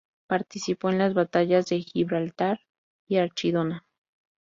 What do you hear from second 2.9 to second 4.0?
y Archidona.